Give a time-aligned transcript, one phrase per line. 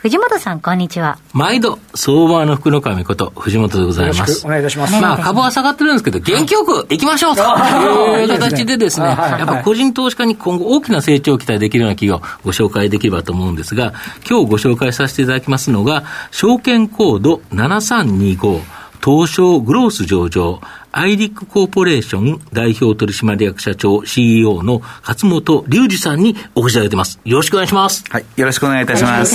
[0.00, 1.18] 藤本さん、こんにちは。
[1.34, 4.46] 毎度、相場の福の神こと、藤本でございます。
[4.46, 4.98] お願いいたします。
[4.98, 13.92] まあ、株は下がってるんですけど、元気よく行きましょうという形でですね、やっぱ個人投資家に今後大きな成長を期待できるような企業をご紹介できればと思うんですが、
[14.26, 18.62] 今日ご紹介させていただきますのが、証券コード7325、
[19.04, 20.62] 東証グロース上場、
[20.92, 27.20] アイリックコーポレーション代表取締役社長 CEO の勝本隆二さんにお越しいただいてます。
[27.24, 28.04] よろしくお願いします。
[28.10, 28.24] はい。
[28.36, 29.34] よろしくお願いいたします。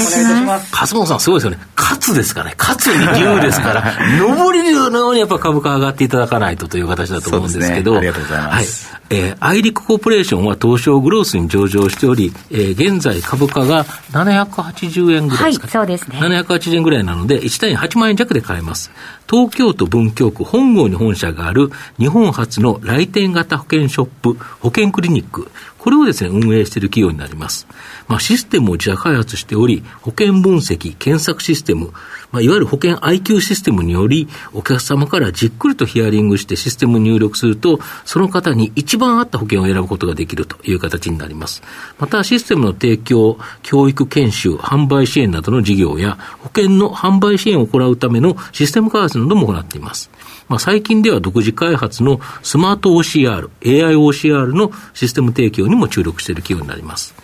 [0.71, 1.59] 勝本さんすごいですよね。
[1.85, 2.55] 勝ですからね。
[2.57, 7.91] 勝に龍ですから、 上り龍のようにやっぱ株価上がっていただかないとという形だと思うんですけど。
[7.93, 8.89] ね、ありがとうございます。
[8.91, 9.01] はい。
[9.11, 16.19] えー、アイリックコーポレーションは東証グロースに上場しており、えー、現在株価が780円ぐらいですか、ね、はい、そうですね。
[16.19, 18.91] 780円ぐらいなので、1単位8万円弱で買えます。
[19.29, 25.51] 東京都文京区本郷に本社がある日本初の来店型保険ショップ、保険クリニック、
[25.85, 27.67] これをですね、運営している企業になります。
[28.07, 31.93] まあ、システムを自社開発しており、保険分析、検索システム、
[32.35, 41.63] まあ、いわゆる保険 IQ システムにより、お客様からじっくりとヒアリングしてシステムに入力すると、その方に一番合った保険を選ぶことができるという形になります。
[41.97, 50.09] また、システムの提供、教育研修、販売支援などの事業や、保険の販売支援を行うためのシステム開発なども行っています。
[50.49, 57.15] まあ、最近では独自開発のスマート OCR、AIOCR のシステム提供にも注力している企業になります。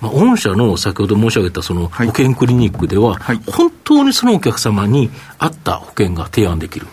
[0.00, 6.86] まあ、御社の先ほど申し上げたその保険クリニックでは、はい、本当にそのお客様に合った保険が提案できる。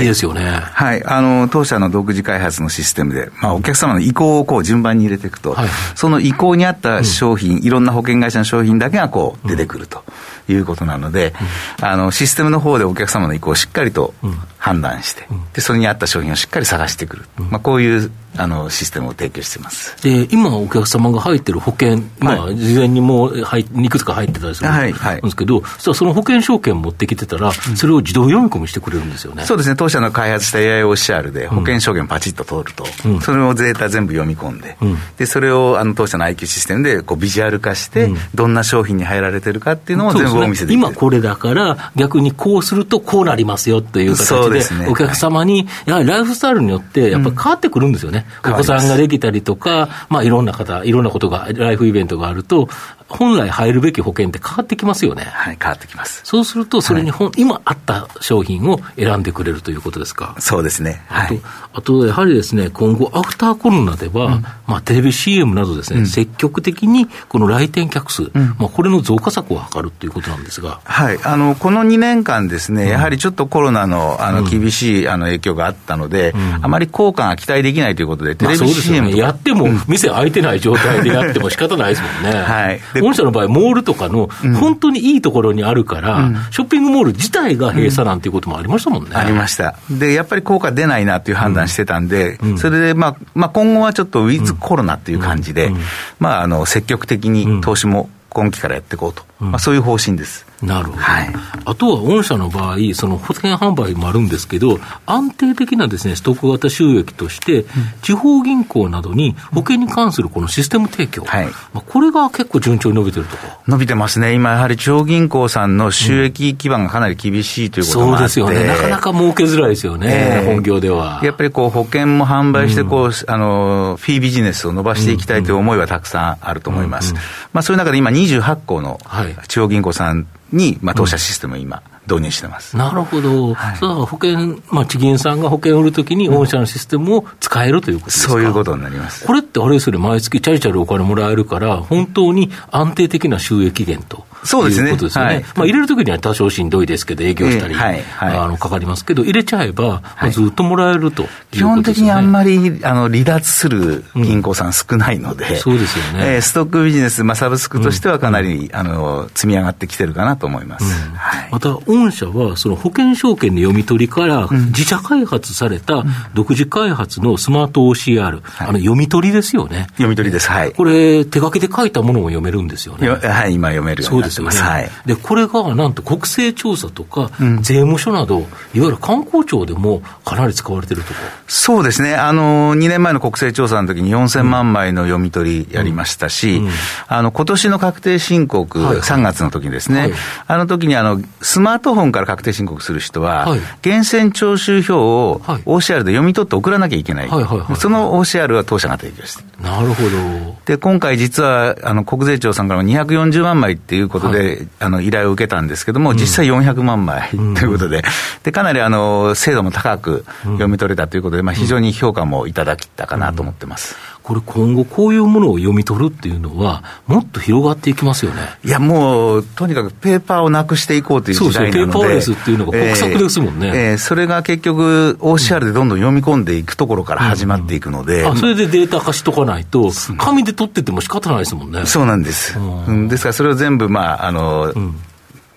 [0.00, 0.42] いいですよね。
[0.44, 1.04] はい。
[1.04, 10.02] あの、当社の独自開発のシステムで、まあ、お客様の意向をこう順番に入れていくと、はい、その意向に合った商品、うん、いろんな保険会社の商品だけがこう出てくると
[10.48, 11.34] いうことなので、
[11.80, 14.14] うん、あの、システムの方でお客様の意向をしっかりと
[14.58, 17.24] 判断して、うん、で、それに合った商品をしっかり探してくる。
[17.38, 20.00] まあ、こういうあのシステムを提供してます。
[20.02, 48.26] で今、お客様が入ってる保険、まあ、事前にもう入いくつか入ってたりするんですけど、はいその保険証券持ってきてたら、それを自動読み込みしてくれるんですよね、そうですね、当社の開発した AIOCR で保険証券パチッと通ると、うん、それをデータ全部読み込んで、うん、でそれをあの当社の IQ システムでこうビジュアル化して、どんな商品に入られてるかっていうのを全部お見せできる、ね、今これだから、逆にこうするとこうなりますよという形で、お客様に、やはりライフスタイルによって、やっぱり変わってくるんですよね。
[48.44, 52.68] お子さんができたりとか、まあ、いろんな方、いろんなことが、ライフイベントがあると、
[53.08, 55.24] 本来入るべき保険って変わってきますよね。
[55.32, 56.20] はい、変わってきます。
[56.24, 60.34] そうすると、それに本、はい、今あった商品を選んでくれるということですか？
[60.40, 61.02] そうですね。
[61.06, 61.40] はい、
[61.72, 70.80] あと、あとやはりですね、今後、アフターコロナでは、うん、まあ、テレビ CM などですね、うん、積極的にこの来店客数、うん、まあ、これの増加策を図るということなんですが。
[70.84, 82.38] はい、あの、この2年間ですね、やはりちょっとコロナの、あの、厳しい、あの、影響があったので、あまり効果が期待できないということで、テレビ CM、ね、やっても、店開いてない状態でやっても仕方ないですもんね。
[82.38, 82.80] はい。
[83.00, 84.28] 御社の場合、モールルとかの、
[84.60, 89.10] 本当にいいところにあるから、うん、ショッピングモール自体が閉鎖なんていうこともありましたもんね。
[89.14, 89.76] ありました。
[89.90, 95.72] で、やっぱり効果出ないなっていう判断してたんで、それで、まあ、まあ、今後はちょっとウィズコロナっていう感じで、
[96.18, 100.46] まあ、あの、積極的に投資も今期からやっていこうと、まあ、そういう方針です。
[100.62, 101.28] なるほど、はい、
[101.66, 107.64] あとは御社の場合、その保険販売もあるんですけど、安定的なです、ね、ストック型収益として、
[108.02, 121.20] 地方銀行などに保険に関するこのシステム提供、はい、まあ、これが結構順調に伸びてるとか伸びてますね、今、やはり地方銀行さんの収益基盤がかなり厳しいということもあって、そうですよね、なかなか儲けづらいですよね、えー、本業では。
[121.22, 127.14] やっぱりこう保険も販売してこう、うん、あの、フィービジネスを伸ばしていきたいという思いはたくさんあると思います。
[127.52, 129.00] まあ、そういう中で今、28個の
[129.46, 132.76] 地方銀行さんに、まあ、当社システムを今、導入してます。
[132.76, 133.54] なるほど。
[133.54, 139.26] はい、そう保険、まあ、地銀さんが保険を売るときに、御社のシステムを使えるということですか、そういうことになります。
[139.26, 144.27] これってあれですよね、毎月チャリチャリお金もらえるから、本当に安定的な収益源と。
[144.44, 144.88] そうですね。
[144.88, 145.34] いうことですよね。
[145.34, 160.84] はい、まあ、入れるときには多少しんどいですけど、営業したり、えーはいはい、あのかかりますけど、入れちゃえば、ずっともらえると、ね、基本的にあんまりあの離脱する銀行さん少ないので、うん、そうですよね、えー、ストックビジネス、まあ、サブスクとしてはかなり、うん、あの積み上がってきてるかなと思います。
[160.84, 161.14] うん。
[161.14, 166.04] はい、また、御社はその保険証券の読み取りから、自社開発された
[166.34, 169.86] 独自開発のスマート OCR、あの読み取りですよね。
[169.92, 170.72] 読み取りです、はい。
[170.72, 173.08] これ、手書きで書いたものも読めるんですよね。
[173.08, 174.56] はい、今読めるようになですよね。
[174.56, 177.30] はい、で、これがなんと国勢調査とか、
[177.60, 181.20] 税務署など、いわゆる観光庁でもかなり使われてるとか。
[181.46, 182.14] そうですね。
[182.14, 186.66] あの、2年前の国勢調査の時に4000万枚の読み取りやりましたし、うん。
[186.66, 186.72] うん、
[187.08, 190.12] あの、今年の確定申告、はいはい、3月の時にですね、はい、
[190.46, 200.56] あの時にあの、スマートフォンから確定申告する人は、はい、源泉徴収票を OCR で読み取って送らなきゃいけない、その OCR は当社が提供してなるほど。
[200.66, 208.02] で、今回実は、あの、国税庁さんからも240万枚っていうことで、はい、あの、依頼を受けたんですけども、実際400万枚ということで、うん、
[208.42, 213.96] で、かなりあの、精度も高く読み取れたということで、まあ、非常に評価もいただきたかなと思ってます。
[214.28, 218.42] うんこれ、今後、こういうものを読み取るっていうのは、もっと広がっていきますよね。
[218.62, 223.68] いや、もう、とにかくペーパーをなくしていこうという時代なので、そうそうペーパーレスっていうのが国策ですもんね。
[223.68, 228.26] えー、えー、それが結局、OCR でどんどん読み込んでいくところから始まっていくので、うん。
[228.26, 231.86] うん、あそれでデータ化しとかないと、紙で取ってても仕方ないですもんね。
[231.86, 232.58] そうなんです。
[232.58, 234.94] うん、ですから、それを全部、まあ、あの、うん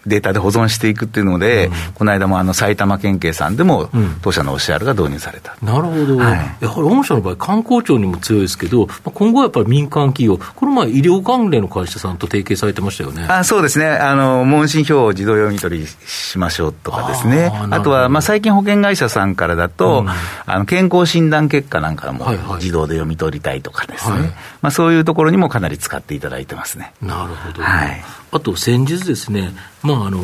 [0.06, 3.90] データで保存していくっていうので、うん、この間もあの埼玉県警さんでも、
[4.22, 13.26] 当社の OCR が導入された、うん、なるほど、はい、やはり御社の場合、観光庁にも強いですけど、今後はやっぱり民間企業、この前、医療関連の会社さんと提携されてましたよね。
[13.30, 22.26] あそうですね、あの問診票を自動読み取りしましょうとかですね、あとは、まあ、最近、保険会社さんからだと、うん、あの健康診断結果なんかも
[22.56, 24.32] 自動で読み取りたいとかですね、はいはい、
[24.62, 26.94] まあ、そういうところにもかなり使っていただいてますね。
[27.02, 28.04] なるほど、はい。
[28.32, 30.22] あと先日ですね、まあ、あの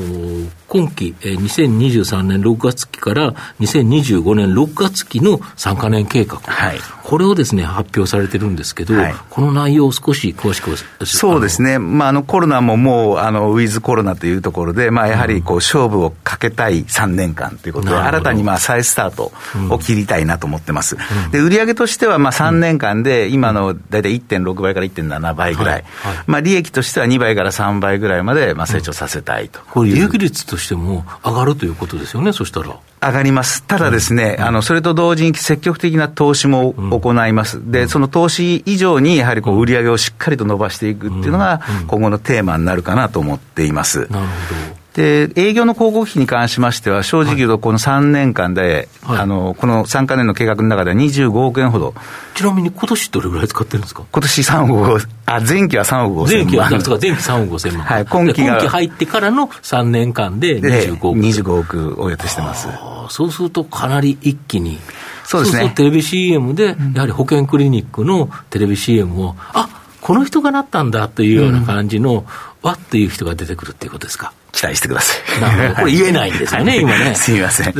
[0.68, 10.76] 今期、えー、2023年6月期から2025年6月期の3か年計画、はい、これをですね発表されてるんですけど、はい、この内容を少し詳しく
[11.06, 19.32] そうですね、まあ、あのコロナももうあのウィズコロナというところで、まあ、やはりこう勝負をかけたい3年間ということで、新たにまあ再スタート
[19.74, 20.98] を切りたいなと思ってます。
[21.26, 25.86] うん、で売上としてはまあ3年間で、今の大体1.6倍から1.7倍ぐらい、
[26.26, 32.78] まあ、利益としては2倍から3倍ぐらいまでまあ成長させたいと、これ、利益率としても上がるということですよね、そしたら。
[33.02, 33.64] 上がります。
[33.64, 37.58] ただですね、うん、あの、それと同時に積極的な投資も行います。
[37.58, 44.00] うん、で、その投資以上に、やはりこう、売り上げをしっかりと伸ばしていくっていうのが、今後のテーマになるかなと思っています。
[44.00, 44.78] なるほど。
[44.98, 51.94] で、営業の広告費に関しましては、正直言うと、この3年間で、はい、あの、この3か年の計画の中では25億円ほど。
[52.34, 54.06] ちなみに今年どれぐらい使ってるんですか？
[54.12, 56.72] 今年3億、あ、前期は3億5千万。
[56.72, 57.86] 前期は、前期3億5千万。
[57.86, 58.54] はい、今期が。
[58.54, 61.20] 今期入ってからの3年間で25億。
[61.20, 62.68] 25億を予定してます。
[63.10, 64.80] そうすると、かなり一気に。
[65.26, 65.66] そうですね。
[65.66, 69.70] そうテレビ CM で、やはり保険クリニックのテレビ CM を、あ
[70.02, 72.26] この人がなったんだというような感じの、
[72.68, 74.34] わっていう人が出てくるっていうことですか？
[74.52, 75.42] 期待してください。
[75.42, 75.76] なるほど。
[75.82, 77.14] これ言えないんですよね、 今ね。
[77.16, 77.74] すみません。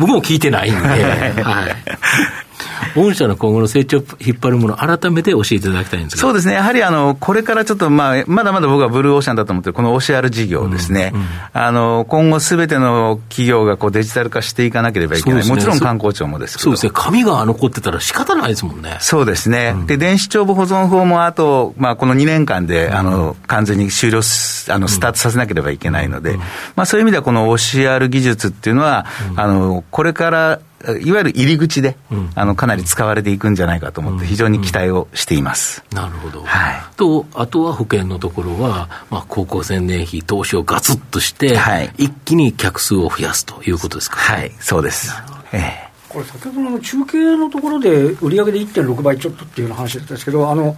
[0.00, 0.80] 僕も聞いてないんで。
[1.42, 1.76] はい。
[2.94, 18.96] 御社の今後の成長を引っ張るもの、改めて教えていただきたいんですそうですね、やはりあのこれからちょっと、まあ、まだまだ僕はブルーオーシャンだと思ってる、この OCR 事業ですね、うんうん、あの今後、すべての企業がこうデジタル化していかなければいけない、ね、もちろん観光庁もですそうですね、紙が残ってたら仕方ないですもんね。
[19.00, 24.20] そうですね、うん、で電子帳簿保存法もあと、まあ、この2年間で、あの完全に終了
[24.68, 26.36] あのスタートさせなければいけないので、
[26.74, 29.06] まあ、そういう意味では、この OCR 技術っていうのは、
[29.36, 30.60] あのこれから
[30.92, 35.98] いわゆる入り口で、うん、あのかなり使われていくんじゃないかと思って、非常に期待をしています、うん。
[35.98, 45.12] うん、なるほど、はい、とあとは保険のところは、まあ、高校生年費、投資をガツッとして、はい、一気に客数を増やすということですか、はい、そうです。
[45.52, 45.86] ええ。
[46.08, 47.90] これ先ほどの中継のところで
[48.22, 50.76] 売上で1.6倍ちょっとっていうような話だったんですけどあの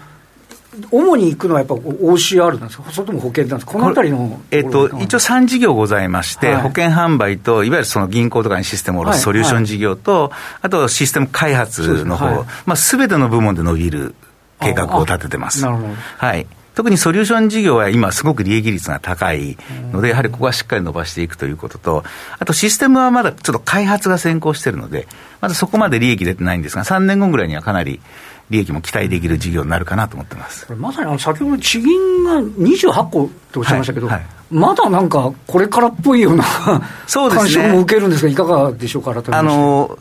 [0.90, 10.22] 主に行くのはやっぱ OCR なんですか、それとも保険なんですか、このあたりのえっと、一応3事業ございまして、はい、保険販売と、いわゆるその銀行とかにシステムを下ろすソリューション事業と、はい。
[10.22, 10.32] はい、
[10.62, 14.14] あとシステム開発の方すべ、ての部門で伸びる
[14.60, 15.62] 計画を立ててます。
[15.62, 15.88] なるほど。
[16.18, 16.46] はい。
[16.78, 19.58] 特にソリューション事業は今、すごく利益率が高い
[19.92, 22.04] ので、やはりここはしっかり伸ばしていくということと、
[22.38, 25.08] あとシステムはまだちょっと開発が先行しているので、
[25.40, 28.00] まだそこまで利益出てないんですが、3年後ぐらいにはかなり
[28.50, 30.66] 利益も期待できる事業になるかなと思ってます。
[30.74, 34.16] まさにあの先ほど、地銀が28個っておっしゃいましたけど、はい。
[34.16, 36.44] はい、まだなんか、これからっぽいような
[37.06, 39.34] そうです、ね、感触も受けるんですが、いかがでしょうか、改めて。
[39.34, 39.98] あの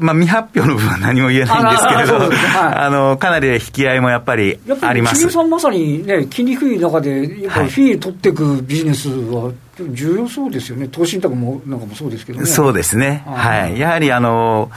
[0.00, 5.30] まあ、未発表の部分は何も言えないんですけれど、あ、はい、のかなり引き合いもやっぱりあります。
[5.30, 12.46] さんまさにね、金利低い中で、やっぱりフィー取っていくビジネスは重要そうですよね、投資信託もなんかもそうですけどね。
[12.46, 14.70] そうですね、はい、やはりあの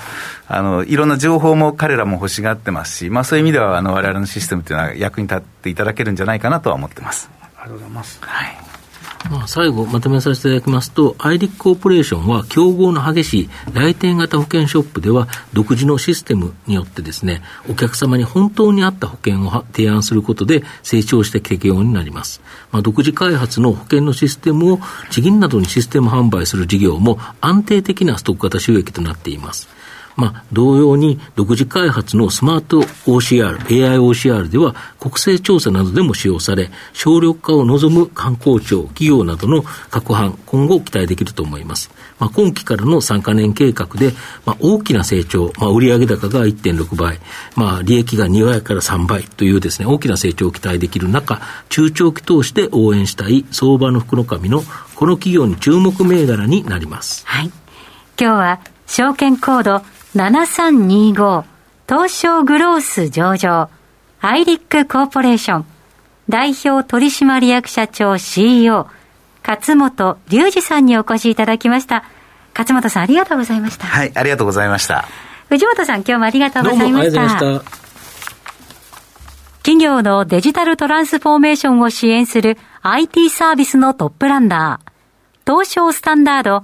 [0.47, 7.29] あのいろんな情報も彼らも欲しがってますし、まあ、そういう意味では、われわれのシステムというのは役に立っていただけるんじゃないかなとは思ってます。
[7.41, 8.19] ありがとうございます。
[8.21, 8.72] はい
[9.29, 22.41] まあ、最後まとめさせていただきますと、アイリックコーポレーションは競合の激しい来店型保険ショップでは独自のシステムによってですね、お客様に本当に合った保険を提案することで成長して適用になります。
[22.71, 29.82] まあ、独自開発の保険のシステムを地銀などにシステム販売する事業も安定的なストック型収益となっています。
[30.15, 41.91] まあ、同様に独自開発のスマート OCR、AIOCR では国勢調査などでも使用され、省力化を望む観光庁、企業などの各班、今後期待できると思います。
[42.19, 44.13] まあ、今期からの3カ年計画で、
[44.45, 47.19] まあ、大きな成長、まあ、売上高が1.6倍、
[47.55, 54.63] まあ、利益が2倍から3倍というですね、大きな成長を期待できる中、中長期投資で応援したい相場の福の神の
[54.95, 57.23] この企業に注目銘柄になります。
[57.25, 57.51] はい。
[58.19, 59.81] 今日は証券コード
[60.15, 61.43] 7325
[61.89, 63.69] 東証グロース上場
[64.21, 65.65] アイリックコーポレーション
[66.29, 68.87] 代表取締役社長 CEO
[69.45, 72.05] 勝本隆二さんにお越しいただきました。
[72.55, 73.87] 勝本さんありがとうございました。
[73.87, 75.05] はいありがとうございました。
[75.49, 77.83] 藤本さん今日もありがとうございました。
[79.63, 84.91] 企業のデジタルトランスフォーメーションを支援する IT サービスのトップランナー
[85.51, 86.63] 東証スタンダード